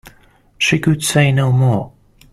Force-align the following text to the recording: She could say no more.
She 0.57 0.79
could 0.79 1.03
say 1.03 1.31
no 1.31 1.51
more. 1.51 1.91